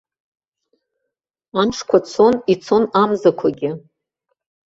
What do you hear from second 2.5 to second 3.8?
ицон амзақәагьы.